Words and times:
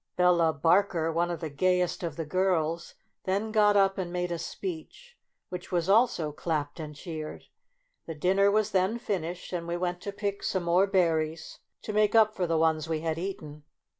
Bella 0.15 0.51
Bar 0.51 0.81
ker, 0.85 1.11
one 1.11 1.29
of 1.29 1.41
the 1.41 1.49
gayest 1.51 2.01
of 2.01 2.15
the 2.15 2.25
girls, 2.25 2.95
then 3.25 3.51
got 3.51 3.77
up 3.77 3.99
and 3.99 4.11
made 4.11 4.31
a 4.31 4.39
speech, 4.39 5.15
which 5.49 5.71
was 5.71 5.87
also 5.87 6.31
clapped 6.31 6.79
and 6.79 6.95
cheered. 6.95 7.43
The 8.07 8.15
dinner 8.15 8.49
was 8.49 8.71
then 8.71 8.97
finished, 8.97 9.53
and 9.53 9.67
we 9.67 9.77
went 9.77 10.01
to 10.01 10.11
pick 10.11 10.41
some 10.41 10.63
more 10.63 10.87
berries 10.87 11.59
to 11.83 11.93
make 11.93 12.15
up 12.15 12.33
for 12.35 12.47
the 12.47 12.57
ones 12.57 12.85
32 12.87 12.89
MEMOIRS 12.99 13.11
OF 13.11 13.13
A 13.13 13.21
we 13.21 13.25
had 13.25 13.29
eaten. 13.31 13.63